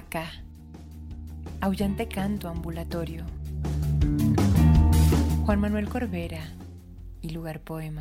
vaca, 0.00 0.30
aullante 1.60 2.08
canto 2.08 2.48
ambulatorio. 2.48 3.24
Juan 5.44 5.60
Manuel 5.60 5.88
Corbera 5.88 6.42
y 7.20 7.30
lugar 7.30 7.60
poema. 7.60 8.00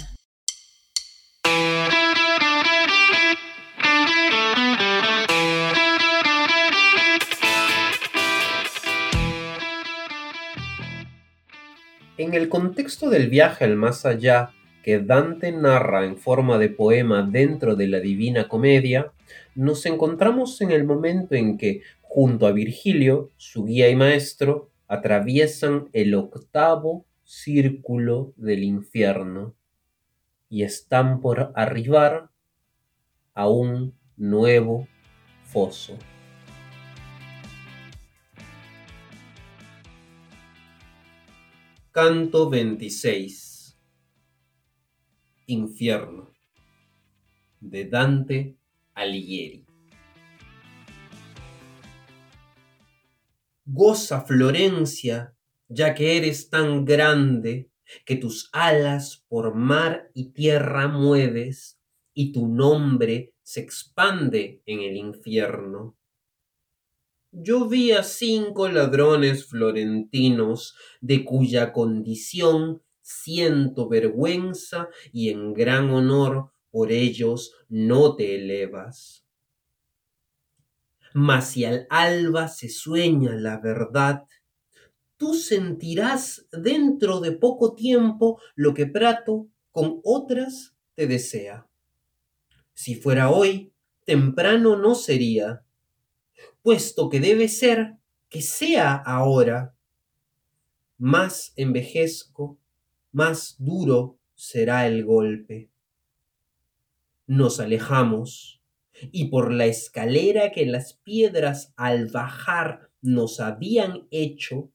En 12.18 12.34
el 12.34 12.48
contexto 12.48 13.10
del 13.10 13.30
viaje 13.30 13.66
al 13.66 13.76
más 13.76 14.06
allá 14.06 14.52
que 14.84 15.00
Dante 15.00 15.52
narra 15.52 16.06
en 16.06 16.18
forma 16.18 16.58
de 16.58 16.70
poema 16.70 17.22
dentro 17.24 17.76
de 17.76 17.88
la 17.88 18.00
Divina 18.00 18.48
Comedia, 18.48 19.12
nos 19.56 19.86
encontramos 19.86 20.62
en 20.62 20.72
el 20.72 20.84
momento 20.84 21.36
en 21.36 21.58
que, 21.58 21.82
junto 22.02 22.48
a 22.48 22.52
Virgilio, 22.52 23.32
su 23.38 23.66
guía 23.66 23.90
y 23.90 23.96
maestro, 23.96 24.70
atraviesan 24.88 25.90
el 25.94 26.16
octavo 26.16 27.06
círculo 27.24 28.34
del 28.38 28.64
infierno 28.64 29.54
y 30.50 30.64
están 30.64 31.22
por 31.22 31.52
arribar 31.56 32.30
a 33.36 33.48
un 33.48 33.94
nuevo 34.18 34.88
foso. 35.44 35.98
Canto 41.92 42.50
26 42.50 43.49
Infierno 45.52 46.30
de 47.60 47.86
Dante 47.86 48.56
Alighieri 48.94 49.66
Goza 53.66 54.22
Florencia, 54.22 55.36
ya 55.68 55.96
que 55.96 56.18
eres 56.18 56.52
tan 56.52 56.86
grande 56.86 57.72
que 58.06 58.16
tus 58.16 58.50
alas 58.54 59.26
por 59.28 59.56
mar 59.56 60.12
y 60.14 60.34
tierra 60.34 60.88
mueves 60.88 61.80
y 62.14 62.32
tu 62.32 62.48
nombre 62.48 63.34
se 63.42 63.62
expande 63.62 64.62
en 64.68 64.82
el 64.82 64.98
infierno. 64.98 65.98
Yo 67.32 67.68
vi 67.68 67.92
a 67.92 68.04
cinco 68.04 68.70
ladrones 68.70 69.48
florentinos 69.48 70.76
de 71.02 71.26
cuya 71.26 71.74
condición 71.74 72.84
siento 73.10 73.90
vergüenza 73.90 74.88
y 75.12 75.30
en 75.30 75.54
gran 75.54 75.90
honor 75.90 76.52
por 76.70 76.92
ellos 76.92 77.54
no 77.68 78.16
te 78.16 78.36
elevas. 78.36 79.26
Mas 81.16 81.50
si 81.50 81.66
al 81.66 81.88
alba 81.90 82.48
se 82.48 82.70
sueña 82.70 83.34
la 83.34 83.60
verdad, 83.60 84.26
tú 85.18 85.34
sentirás 85.34 86.46
dentro 86.52 87.20
de 87.20 87.32
poco 87.32 87.74
tiempo 87.74 88.40
lo 88.54 88.76
que 88.76 88.86
Prato 88.86 89.48
con 89.72 90.02
otras 90.04 90.76
te 90.94 91.08
desea. 91.08 91.68
Si 92.76 92.94
fuera 92.94 93.32
hoy, 93.32 93.74
temprano 94.06 94.76
no 94.76 94.94
sería, 94.94 95.64
puesto 96.62 97.10
que 97.10 97.20
debe 97.20 97.48
ser 97.48 97.96
que 98.30 98.44
sea 98.44 98.94
ahora. 98.94 99.74
Más 101.00 101.54
envejezco, 101.56 102.60
más 103.12 103.56
duro 103.60 104.18
será 104.36 104.88
el 104.88 105.06
golpe. 105.06 105.70
Nos 107.28 107.60
alejamos, 107.60 108.62
y 109.12 109.26
por 109.26 109.54
la 109.54 109.66
escalera 109.66 110.52
que 110.52 110.66
las 110.66 110.94
piedras 110.94 111.74
al 111.78 112.08
bajar 112.08 112.90
nos 113.02 113.40
habían 113.40 114.08
hecho, 114.12 114.72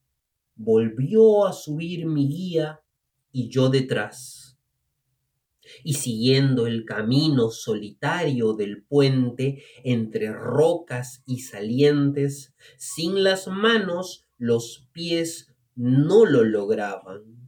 volvió 0.57 1.47
a 1.47 1.53
subir 1.53 2.07
mi 2.07 2.29
guía 2.29 2.81
y 3.33 3.49
yo 3.49 3.69
detrás 3.69 4.45
y 5.83 5.95
siguiendo 5.95 6.67
el 6.67 6.85
camino 6.85 7.51
solitario 7.51 8.53
del 8.53 8.83
puente 8.85 9.63
entre 9.83 10.33
rocas 10.33 11.23
y 11.27 11.41
salientes, 11.41 12.55
sin 12.77 13.23
las 13.23 13.49
manos 13.49 14.27
los 14.39 14.89
pies 14.93 15.53
no 15.75 16.25
lo 16.27 16.45
lograban. 16.45 17.44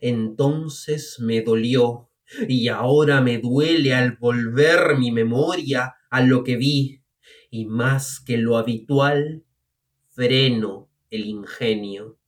Entonces 0.00 1.18
me 1.20 1.42
dolió 1.42 2.10
y 2.48 2.68
ahora 2.68 3.20
me 3.20 3.38
duele 3.38 3.94
al 3.94 4.16
volver 4.16 4.96
mi 4.98 5.10
memoria 5.10 5.94
a 6.10 6.22
lo 6.22 6.44
que 6.44 6.56
vi, 6.56 7.02
y 7.50 7.66
más 7.66 8.20
que 8.20 8.36
lo 8.36 8.56
habitual, 8.56 9.44
freno 10.08 10.90
el 11.10 11.26
ingenio. 11.26 12.18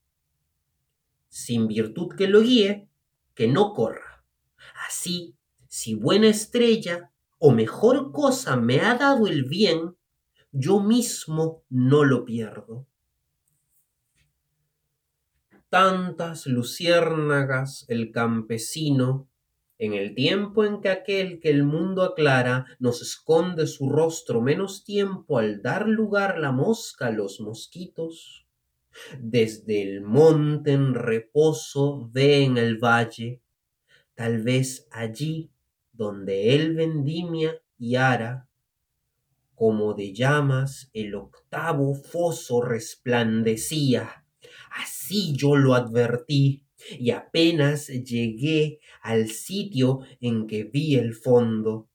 Sin 1.29 1.69
virtud 1.69 2.17
que 2.17 2.29
lo 2.29 2.41
guíe, 2.41 2.89
que 3.35 3.47
no 3.47 3.73
corra 3.73 4.11
Así, 4.87 5.37
si 5.69 5.95
buena 5.95 6.29
estrella 6.29 7.13
o 7.39 7.53
mejor 7.53 8.13
cosa 8.13 8.57
me 8.57 8.81
ha 8.81 8.95
dado 8.97 9.27
el 9.27 9.45
bien, 9.45 9.97
yo 10.53 10.81
mismo 10.81 11.65
no 11.69 12.05
lo 12.05 12.25
pierdo. 12.25 12.87
Tantas 15.71 16.47
luciérnagas 16.47 17.87
el 17.89 18.13
campesino, 18.13 19.29
en 19.79 19.95
el 19.95 20.15
tiempo 20.15 20.67
en 20.67 20.83
que 20.83 20.91
aquel 20.91 21.41
que 21.41 21.49
el 21.49 21.65
mundo 21.65 22.03
aclara 22.03 22.67
nos 22.79 23.01
esconde 23.01 23.67
su 23.67 23.89
rostro 23.89 24.43
menos 24.43 24.85
tiempo 24.85 25.39
al 25.39 25.63
dar 25.63 25.89
lugar 25.89 26.39
la 26.39 26.53
mosca 26.53 27.07
a 27.07 27.13
los 27.13 27.41
mosquitos, 27.41 28.47
desde 29.19 29.81
el 29.83 30.03
monte 30.03 30.73
en 30.73 30.93
reposo 30.93 32.11
ve 32.13 32.45
en 32.45 32.59
el 32.59 32.77
valle 32.77 33.41
tal 34.21 34.43
vez 34.43 34.87
allí 34.91 35.51
donde 35.95 36.55
él 36.55 36.75
vendimia 36.75 37.59
y 37.79 37.95
ara, 37.95 38.51
como 39.55 39.95
de 39.95 40.13
llamas 40.13 40.91
el 40.93 41.15
octavo 41.15 41.95
foso 41.95 42.61
resplandecía. 42.61 44.20
Así 44.71 45.35
yo 45.37 45.57
lo 45.57 45.75
advertí, 45.75 46.65
y 46.99 47.11
apenas 47.11 47.89
llegué 47.89 48.81
al 49.03 49.29
sitio 49.29 50.01
en 50.21 50.47
que 50.47 50.65
vi 50.65 50.97
el 50.97 51.15
fondo. 51.15 51.89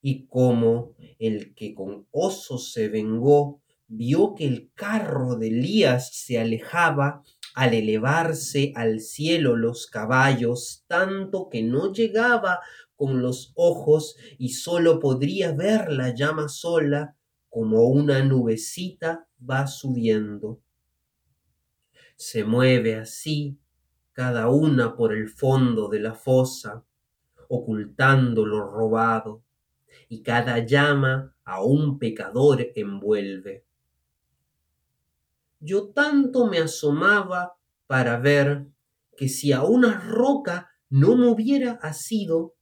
Y 0.00 0.26
como 0.26 0.94
el 1.18 1.54
que 1.54 1.74
con 1.74 2.06
osos 2.10 2.72
se 2.72 2.88
vengó 2.88 3.60
vio 3.88 4.34
que 4.34 4.46
el 4.46 4.70
carro 4.74 5.36
de 5.36 5.48
Elías 5.48 6.10
se 6.12 6.38
alejaba, 6.38 7.22
al 7.54 7.72
elevarse 7.72 8.72
al 8.74 9.00
cielo 9.00 9.56
los 9.56 9.86
caballos, 9.86 10.84
tanto 10.88 11.48
que 11.48 11.62
no 11.62 11.92
llegaba 11.92 12.60
con 12.96 13.22
los 13.22 13.52
ojos 13.54 14.16
y 14.38 14.50
sólo 14.50 15.00
podría 15.00 15.52
ver 15.52 15.90
la 15.90 16.14
llama 16.14 16.48
sola 16.48 17.16
como 17.48 17.84
una 17.84 18.22
nubecita 18.22 19.26
va 19.38 19.66
subiendo. 19.66 20.60
Se 22.16 22.44
mueve 22.44 22.96
así 22.96 23.58
cada 24.12 24.48
una 24.48 24.96
por 24.96 25.12
el 25.12 25.28
fondo 25.28 25.88
de 25.88 26.00
la 26.00 26.14
fosa, 26.14 26.84
ocultando 27.48 28.44
lo 28.44 28.68
robado, 28.68 29.42
y 30.08 30.22
cada 30.22 30.58
llama 30.58 31.34
a 31.44 31.62
un 31.62 31.98
pecador 31.98 32.66
envuelve 32.74 33.66
yo 35.60 35.88
tanto 35.88 36.46
me 36.46 36.58
asomaba 36.58 37.56
para 37.86 38.18
ver 38.18 38.66
que 39.16 39.28
si 39.28 39.52
a 39.52 39.62
una 39.62 40.00
roca 40.00 40.70
no 40.90 41.16
me 41.16 41.26
hubiera 41.28 41.72
asido, 41.82 42.54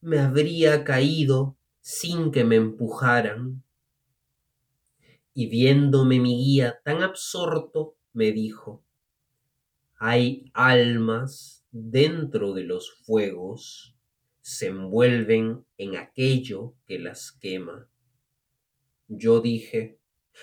me 0.00 0.18
habría 0.18 0.84
caído 0.84 1.56
sin 1.80 2.30
que 2.30 2.44
me 2.44 2.56
empujaran. 2.56 3.62
Y 5.34 5.46
viéndome 5.46 6.20
mi 6.20 6.36
guía 6.36 6.80
tan 6.84 7.02
absorto, 7.02 7.96
me 8.12 8.32
dijo, 8.32 8.84
hay 9.98 10.50
almas 10.52 11.64
dentro 11.70 12.52
de 12.52 12.64
los 12.64 12.90
fuegos, 13.04 13.96
se 14.40 14.66
envuelven 14.66 15.64
en 15.78 15.96
aquello 15.96 16.74
que 16.86 16.98
las 16.98 17.32
quema. 17.32 17.88
Yo 19.08 19.40
dije, 19.40 19.98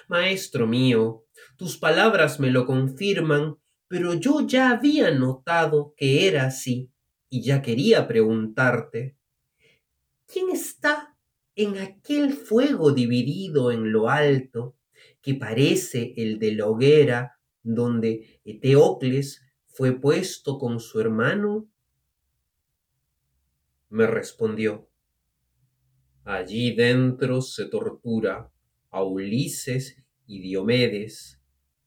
Maestro 0.08 0.68
mío, 0.68 1.26
tus 1.58 1.78
palabras 1.78 2.40
me 2.40 2.52
lo 2.52 2.66
confirman, 2.66 3.58
pero 3.88 4.14
yo 4.14 4.46
ya 4.46 4.72
había 4.72 5.12
notado 5.12 5.94
que 5.98 6.28
era 6.28 6.46
así 6.46 6.92
y 7.30 7.44
ya 7.44 7.62
quería 7.62 8.08
preguntarte, 8.08 9.18
¿quién 10.26 10.50
está 10.52 11.18
en 11.56 11.78
aquel 11.78 12.34
fuego 12.34 12.92
dividido 12.92 13.72
en 13.72 13.92
lo 13.92 14.10
alto 14.10 14.78
que 15.22 15.36
parece 15.36 16.14
el 16.16 16.40
de 16.40 16.54
la 16.54 16.68
hoguera 16.68 17.39
donde 17.64 18.42
Eteocles 18.44 19.42
fue 19.68 20.00
puesto 20.00 20.58
con 20.58 20.80
su 20.80 21.00
hermano? 21.00 21.70
Me 23.90 24.06
respondió, 24.08 24.90
Allí 26.26 26.76
dentro 26.76 27.42
se 27.42 27.66
tortura 27.66 28.52
a 28.92 29.04
Ulises 29.04 30.04
y 30.28 30.42
Diomedes, 30.42 31.42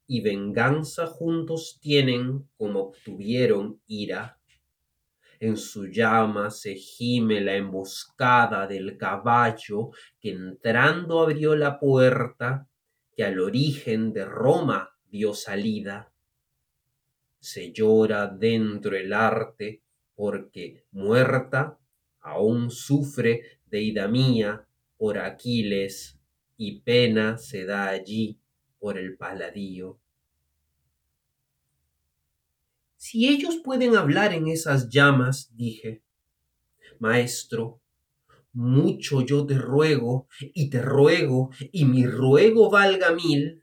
y 0.06 0.20
venganza 0.20 1.06
juntos 1.06 1.78
tienen 1.80 2.48
como 2.56 2.80
obtuvieron 2.80 3.80
ira. 3.86 4.40
En 5.38 5.56
su 5.56 5.86
llama 5.86 6.50
se 6.50 6.74
gime 6.74 7.40
la 7.40 7.56
emboscada 7.56 8.66
del 8.66 8.96
caballo 8.96 9.90
que 10.20 10.30
entrando 10.30 11.20
abrió 11.20 11.54
la 11.54 11.78
puerta 11.78 12.68
que 13.14 13.24
al 13.24 13.38
origen 13.38 14.12
de 14.12 14.24
Roma 14.24 14.91
dio 15.12 15.34
salida. 15.34 16.10
Se 17.38 17.70
llora 17.70 18.26
dentro 18.26 18.96
el 18.96 19.12
arte 19.12 19.82
porque 20.14 20.86
muerta 20.90 21.78
aún 22.20 22.70
sufre 22.70 23.60
deida 23.66 24.08
mía 24.08 24.66
por 24.96 25.18
Aquiles 25.18 26.18
y 26.56 26.80
pena 26.80 27.36
se 27.36 27.66
da 27.66 27.88
allí 27.88 28.38
por 28.78 28.98
el 28.98 29.16
paladío. 29.16 29.98
Si 32.96 33.28
ellos 33.28 33.58
pueden 33.62 33.96
hablar 33.96 34.32
en 34.32 34.46
esas 34.48 34.88
llamas, 34.88 35.50
dije, 35.54 36.02
Maestro, 37.00 37.80
mucho 38.52 39.22
yo 39.22 39.44
te 39.44 39.58
ruego 39.58 40.28
y 40.40 40.70
te 40.70 40.80
ruego 40.80 41.50
y 41.72 41.84
mi 41.84 42.06
ruego 42.06 42.70
valga 42.70 43.12
mil, 43.12 43.61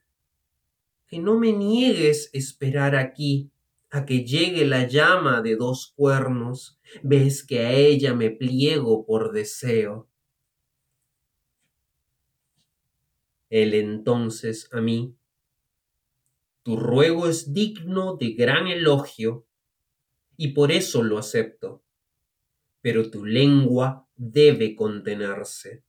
que 1.09 1.19
no 1.19 1.39
me 1.39 1.51
niegues 1.51 2.29
esperar 2.33 2.95
aquí 2.95 3.51
a 3.89 4.05
que 4.05 4.23
llegue 4.23 4.65
la 4.65 4.87
llama 4.87 5.41
de 5.41 5.55
dos 5.55 5.93
cuernos, 5.95 6.79
ves 7.01 7.43
que 7.43 7.59
a 7.59 7.71
ella 7.73 8.13
me 8.13 8.29
pliego 8.29 9.05
por 9.05 9.33
deseo. 9.33 10.07
Él 13.49 13.73
entonces 13.73 14.69
a 14.71 14.79
mí, 14.79 15.15
tu 16.61 16.77
ruego 16.77 17.27
es 17.27 17.51
digno 17.51 18.15
de 18.15 18.33
gran 18.33 18.67
elogio, 18.67 19.47
y 20.37 20.49
por 20.49 20.71
eso 20.71 21.01
lo 21.01 21.17
acepto, 21.17 21.83
pero 22.81 23.09
tu 23.09 23.25
lengua 23.25 24.07
debe 24.15 24.75
contenerse. 24.75 25.83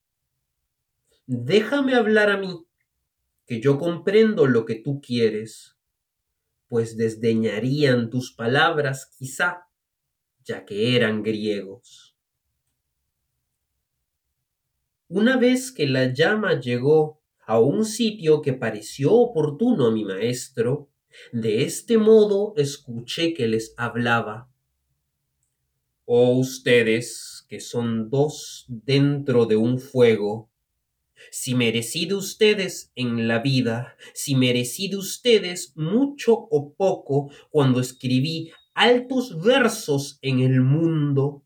Déjame 1.27 1.93
hablar 1.93 2.31
a 2.31 2.37
mí, 2.37 2.65
que 3.51 3.59
yo 3.59 3.77
comprendo 3.77 4.47
lo 4.47 4.63
que 4.63 4.75
tú 4.75 5.01
quieres, 5.01 5.75
pues 6.69 6.95
desdeñarían 6.95 8.09
tus 8.09 8.33
palabras 8.33 9.13
quizá, 9.19 9.67
ya 10.45 10.63
que 10.63 10.95
eran 10.95 11.21
griegos. 11.21 12.15
Una 15.09 15.35
vez 15.35 15.73
que 15.73 15.85
la 15.85 16.13
llama 16.13 16.61
llegó 16.61 17.19
a 17.45 17.59
un 17.59 17.83
sitio 17.83 18.41
que 18.41 18.53
pareció 18.53 19.11
oportuno 19.11 19.87
a 19.87 19.91
mi 19.91 20.05
maestro, 20.05 20.89
de 21.33 21.65
este 21.65 21.97
modo 21.97 22.53
escuché 22.55 23.33
que 23.33 23.49
les 23.49 23.73
hablaba. 23.75 24.49
Oh 26.05 26.37
ustedes, 26.37 27.45
que 27.49 27.59
son 27.59 28.09
dos 28.09 28.65
dentro 28.69 29.45
de 29.45 29.57
un 29.57 29.77
fuego, 29.77 30.50
si 31.29 31.55
merecid 31.55 32.13
ustedes 32.13 32.91
en 32.95 33.27
la 33.27 33.39
vida, 33.39 33.95
si 34.13 34.35
merecid 34.35 34.97
ustedes 34.97 35.73
mucho 35.75 36.33
o 36.33 36.73
poco 36.73 37.31
cuando 37.49 37.79
escribí 37.79 38.51
altos 38.73 39.41
versos 39.41 40.17
en 40.21 40.39
el 40.39 40.61
mundo, 40.61 41.43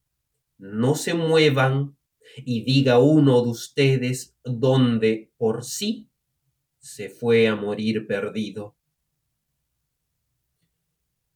no 0.57 0.95
se 0.95 1.13
muevan 1.13 1.97
y 2.37 2.63
diga 2.63 2.99
uno 2.99 3.41
de 3.43 3.49
ustedes 3.49 4.35
dónde 4.43 5.31
por 5.37 5.63
sí 5.63 6.09
se 6.79 7.09
fue 7.09 7.47
a 7.47 7.55
morir 7.55 8.07
perdido. 8.07 8.75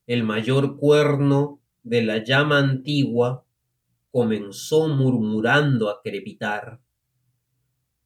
El 0.06 0.24
mayor 0.24 0.78
cuerno 0.78 1.62
de 1.84 2.04
la 2.04 2.24
llama 2.24 2.60
antigua 2.60 3.46
comenzó 4.12 4.88
murmurando 4.88 5.90
a 5.90 6.02
crepitar, 6.02 6.80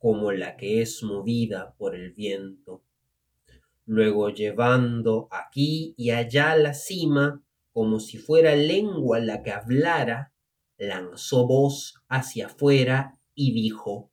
como 0.03 0.33
la 0.33 0.57
que 0.57 0.81
es 0.81 1.01
movida 1.01 1.75
por 1.77 1.95
el 1.95 2.11
viento. 2.11 2.83
Luego 3.85 4.31
llevando 4.31 5.29
aquí 5.31 5.93
y 5.95 6.09
allá 6.09 6.57
la 6.57 6.73
cima, 6.73 7.41
como 7.71 8.01
si 8.01 8.17
fuera 8.17 8.53
lengua 8.53 9.19
la 9.19 9.41
que 9.41 9.51
hablara, 9.51 10.33
lanzó 10.77 11.47
voz 11.47 12.03
hacia 12.09 12.47
afuera 12.47 13.17
y 13.33 13.53
dijo, 13.53 14.11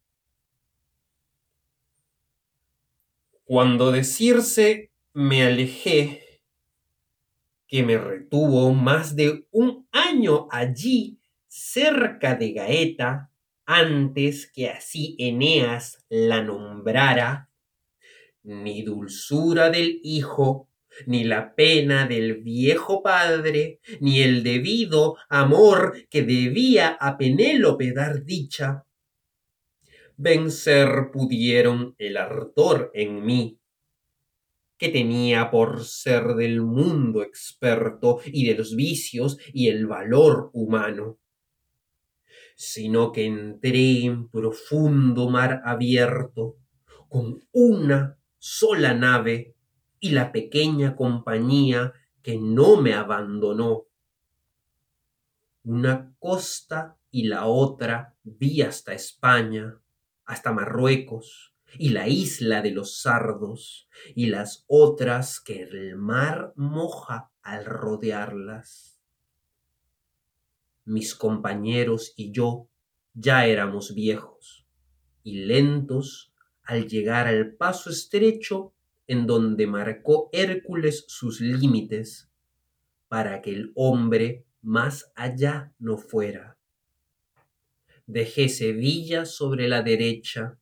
Cuando 3.43 3.91
decirse 3.91 4.93
me 5.13 5.43
alejé, 5.43 6.45
que 7.67 7.83
me 7.83 7.99
retuvo 7.99 8.73
más 8.73 9.17
de 9.17 9.45
un 9.51 9.89
año 9.91 10.47
allí 10.53 11.19
cerca 11.49 12.37
de 12.37 12.53
Gaeta, 12.53 13.30
antes 13.73 14.51
que 14.51 14.69
así 14.69 15.15
Eneas 15.17 16.05
la 16.09 16.43
nombrara, 16.43 17.49
ni 18.43 18.83
dulzura 18.83 19.71
del 19.71 20.01
hijo 20.03 20.69
ni 21.07 21.23
la 21.23 21.55
pena 21.55 22.09
del 22.09 22.43
viejo 22.43 23.01
padre, 23.01 23.79
ni 24.01 24.23
el 24.23 24.43
debido 24.43 25.17
amor 25.29 25.97
que 26.11 26.23
debía 26.23 26.89
a 26.89 27.17
Penélope 27.17 27.93
dar 27.93 28.25
dicha. 28.25 28.85
Vencer 30.17 31.11
pudieron 31.13 31.95
el 31.97 32.17
ardor 32.17 32.91
en 32.93 33.25
mí, 33.25 33.59
que 34.77 34.89
tenía 34.89 35.49
por 35.51 35.85
ser 35.85 36.35
del 36.35 36.61
mundo 36.61 37.23
experto 37.23 38.21
y 38.27 38.49
de 38.49 38.57
los 38.57 38.75
vicios 38.75 39.39
y 39.53 39.69
el 39.69 39.87
valor 39.87 40.51
humano, 40.53 41.21
sino 42.61 43.11
que 43.11 43.25
entré 43.25 44.05
en 44.05 44.29
profundo 44.29 45.31
mar 45.31 45.63
abierto 45.65 46.59
con 47.09 47.43
una 47.53 48.19
sola 48.39 48.93
nave 48.93 49.57
y 49.99 50.11
la 50.11 50.31
pequeña 50.31 50.95
compañía 50.95 51.95
que 52.23 52.37
no 52.37 52.77
me 52.83 52.93
abandonó. 52.93 53.87
Una 55.63 56.15
costa 56.19 56.99
y 57.11 57.29
la 57.29 57.47
otra 57.47 58.15
vi 58.25 58.61
hasta 58.61 58.93
España, 58.93 59.81
hasta 60.27 60.53
Marruecos, 60.53 61.55
y 61.79 61.89
la 61.89 62.09
isla 62.09 62.61
de 62.61 62.73
los 62.73 63.01
sardos, 63.01 63.89
y 64.15 64.27
las 64.27 64.67
otras 64.67 65.41
que 65.41 65.63
el 65.63 65.97
mar 65.97 66.53
moja 66.57 67.31
al 67.41 67.65
rodearlas. 67.65 68.90
Mis 70.85 71.15
compañeros 71.15 72.13
y 72.17 72.33
yo 72.33 72.69
ya 73.15 73.47
éramos 73.47 73.95
viejos, 73.95 74.67
y 75.23 75.45
lentos 75.45 76.33
al 76.63 76.87
llegar 76.87 77.27
al 77.27 77.55
paso 77.55 77.91
estrecho 77.91 78.73
en 79.07 79.27
donde 79.27 79.67
marcó 79.67 80.31
Hércules 80.33 81.05
sus 81.09 81.41
límites 81.41 82.31
para 83.09 83.43
que 83.43 83.51
el 83.51 83.73
hombre 83.75 84.47
más 84.63 85.13
allá 85.17 85.75
no 85.79 85.99
fuera. 85.99 86.57
Dejé 88.07 88.49
Sevilla 88.49 89.25
sobre 89.25 89.69
la 89.69 89.83
derecha, 89.83 90.59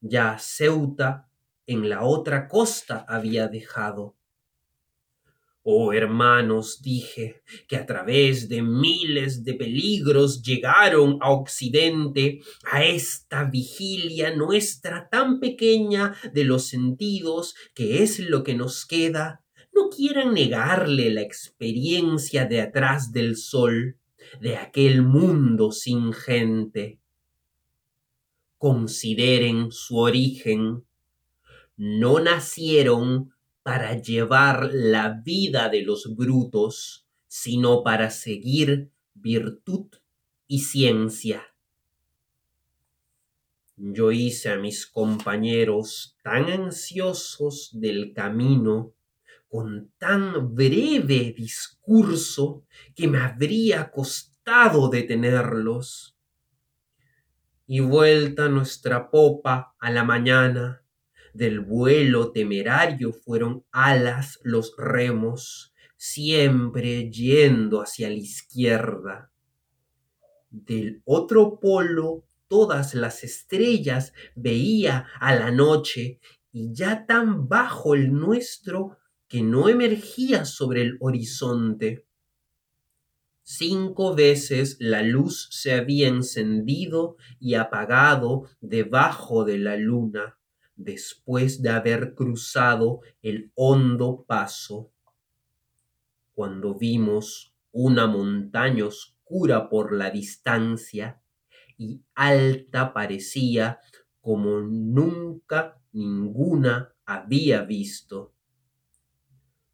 ya 0.00 0.36
Ceuta 0.38 1.28
en 1.66 1.88
la 1.88 2.02
otra 2.02 2.48
costa 2.48 3.04
había 3.08 3.48
dejado, 3.48 4.15
Oh 5.68 5.92
hermanos, 5.92 6.80
dije, 6.80 7.42
que 7.66 7.74
a 7.74 7.84
través 7.84 8.48
de 8.48 8.62
miles 8.62 9.42
de 9.42 9.54
peligros 9.54 10.40
llegaron 10.40 11.18
a 11.20 11.32
Occidente, 11.32 12.38
a 12.70 12.84
esta 12.84 13.42
vigilia 13.42 14.32
nuestra 14.32 15.08
tan 15.08 15.40
pequeña 15.40 16.14
de 16.32 16.44
los 16.44 16.68
sentidos, 16.68 17.56
que 17.74 18.04
es 18.04 18.20
lo 18.20 18.44
que 18.44 18.54
nos 18.54 18.86
queda, 18.86 19.42
no 19.74 19.88
quieran 19.88 20.34
negarle 20.34 21.10
la 21.10 21.22
experiencia 21.22 22.44
de 22.44 22.60
atrás 22.60 23.10
del 23.10 23.34
sol, 23.34 23.98
de 24.40 24.58
aquel 24.58 25.02
mundo 25.02 25.72
sin 25.72 26.12
gente. 26.12 27.00
Consideren 28.56 29.72
su 29.72 29.98
origen. 29.98 30.84
No 31.76 32.20
nacieron 32.20 33.35
para 33.66 34.00
llevar 34.00 34.70
la 34.72 35.20
vida 35.24 35.68
de 35.68 35.82
los 35.82 36.14
brutos, 36.14 37.08
sino 37.26 37.82
para 37.82 38.10
seguir 38.10 38.92
virtud 39.12 39.88
y 40.46 40.60
ciencia. 40.60 41.42
Yo 43.76 44.12
hice 44.12 44.50
a 44.50 44.56
mis 44.56 44.86
compañeros 44.86 46.16
tan 46.22 46.48
ansiosos 46.48 47.70
del 47.72 48.12
camino, 48.14 48.94
con 49.48 49.90
tan 49.98 50.54
breve 50.54 51.34
discurso, 51.36 52.64
que 52.94 53.08
me 53.08 53.18
habría 53.18 53.90
costado 53.90 54.88
detenerlos. 54.88 56.16
y 57.66 57.80
vuelta 57.80 58.48
nuestra 58.48 59.10
popa 59.10 59.74
a 59.80 59.90
la 59.90 60.04
mañana. 60.04 60.85
Del 61.36 61.60
vuelo 61.60 62.32
temerario 62.32 63.12
fueron 63.12 63.62
alas 63.70 64.40
los 64.42 64.74
remos, 64.78 65.74
siempre 65.94 67.10
yendo 67.10 67.82
hacia 67.82 68.08
la 68.08 68.14
izquierda. 68.14 69.30
Del 70.48 71.02
otro 71.04 71.60
polo 71.60 72.24
todas 72.48 72.94
las 72.94 73.22
estrellas 73.22 74.14
veía 74.34 75.08
a 75.20 75.34
la 75.34 75.50
noche 75.50 76.20
y 76.52 76.72
ya 76.72 77.04
tan 77.04 77.46
bajo 77.48 77.94
el 77.94 78.14
nuestro 78.14 78.96
que 79.28 79.42
no 79.42 79.68
emergía 79.68 80.46
sobre 80.46 80.80
el 80.80 80.96
horizonte. 81.00 82.06
Cinco 83.42 84.14
veces 84.14 84.78
la 84.80 85.02
luz 85.02 85.48
se 85.50 85.74
había 85.74 86.08
encendido 86.08 87.18
y 87.38 87.56
apagado 87.56 88.48
debajo 88.62 89.44
de 89.44 89.58
la 89.58 89.76
luna 89.76 90.38
después 90.76 91.62
de 91.62 91.70
haber 91.70 92.14
cruzado 92.14 93.00
el 93.22 93.50
hondo 93.54 94.24
paso. 94.26 94.92
Cuando 96.34 96.74
vimos 96.74 97.54
una 97.72 98.06
montaña 98.06 98.86
oscura 98.86 99.68
por 99.68 99.92
la 99.92 100.10
distancia 100.10 101.20
y 101.76 102.02
alta 102.14 102.92
parecía 102.92 103.80
como 104.20 104.60
nunca 104.60 105.80
ninguna 105.92 106.94
había 107.04 107.62
visto. 107.62 108.34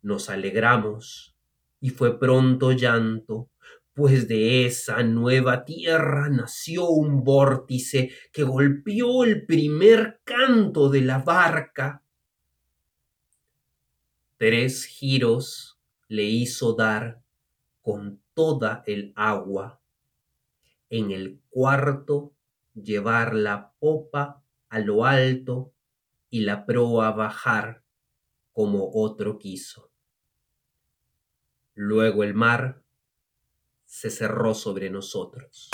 Nos 0.02 0.30
alegramos 0.30 1.36
y 1.80 1.90
fue 1.90 2.18
pronto 2.18 2.72
llanto, 2.72 3.50
pues 3.94 4.26
de 4.26 4.66
esa 4.66 5.02
nueva 5.02 5.64
tierra 5.64 6.28
nació 6.30 6.88
un 6.88 7.22
vórtice 7.24 8.10
que 8.32 8.42
golpeó 8.42 9.24
el 9.24 9.44
primer 9.44 10.20
canto 10.24 10.88
de 10.88 11.02
la 11.02 11.18
barca. 11.18 12.02
Tres 14.38 14.84
giros 14.86 15.78
le 16.08 16.24
hizo 16.24 16.74
dar 16.74 17.22
con 17.82 18.22
toda 18.34 18.82
el 18.86 19.12
agua. 19.14 19.80
En 20.88 21.10
el 21.10 21.40
cuarto 21.50 22.34
llevar 22.74 23.34
la 23.34 23.72
popa 23.78 24.42
a 24.68 24.78
lo 24.78 25.04
alto 25.04 25.72
y 26.30 26.40
la 26.40 26.64
proa 26.64 27.10
bajar 27.12 27.82
como 28.52 28.90
otro 28.94 29.38
quiso. 29.38 29.90
Luego 31.74 32.24
el 32.24 32.34
mar 32.34 32.81
se 33.92 34.10
cerró 34.10 34.54
sobre 34.54 34.88
nosotros. 34.88 35.68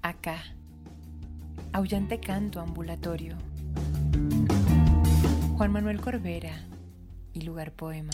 Acá, 0.00 0.40
aullante 1.72 2.20
canto 2.20 2.60
ambulatorio. 2.60 3.36
Juan 5.56 5.72
Manuel 5.72 6.00
Corbera 6.00 6.64
y 7.32 7.40
lugar 7.42 7.72
poema. 7.72 8.12